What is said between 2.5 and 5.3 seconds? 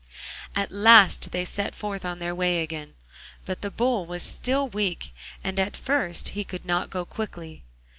again, but the Bull was still weak,